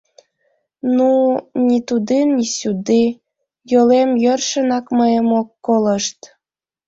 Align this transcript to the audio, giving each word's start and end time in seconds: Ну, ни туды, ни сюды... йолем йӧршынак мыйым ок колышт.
Ну, 0.95 1.09
ни 1.65 1.75
туды, 1.89 2.17
ни 2.31 2.45
сюды... 2.55 3.03
йолем 3.71 4.11
йӧршынак 4.23 4.85
мыйым 4.99 5.27
ок 5.39 5.49
колышт. 5.65 6.19